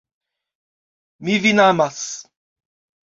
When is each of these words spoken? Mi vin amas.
Mi 1.23 1.35
vin 1.43 1.63
amas. 1.69 2.01